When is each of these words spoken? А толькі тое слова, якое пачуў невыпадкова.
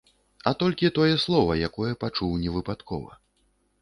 А 0.51 0.53
толькі 0.61 0.91
тое 0.95 1.11
слова, 1.25 1.59
якое 1.67 1.91
пачуў 2.05 2.35
невыпадкова. 2.47 3.11